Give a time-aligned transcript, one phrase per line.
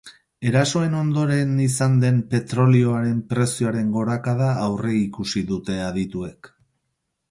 [0.51, 6.57] Erasoen ondoren izan den petrolioaren prezioaren gorakada aurreikusi dute adituek.